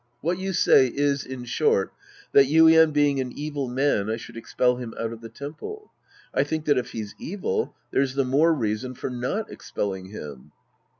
What 0.21 0.39
you 0.39 0.51
say 0.51 0.87
is, 0.87 1.23
in 1.23 1.45
short, 1.45 1.93
that 2.31 2.47
Yuien 2.47 2.91
being 2.91 3.19
an 3.19 3.31
evil 3.33 3.67
man, 3.67 4.09
I 4.09 4.17
should 4.17 4.35
expel 4.35 4.77
him 4.77 4.95
out 4.99 5.13
of 5.13 5.21
the 5.21 5.29
temple. 5.29 5.91
I 6.33 6.43
tliink 6.43 6.65
that 6.65 6.79
if 6.79 6.89
he's 6.89 7.13
evil, 7.19 7.75
there's 7.91 8.15
the 8.15 8.25
more 8.25 8.51
reason 8.51 8.95
for 8.95 9.11
not 9.11 9.51
expelling 9.51 10.07
him. 10.07 10.53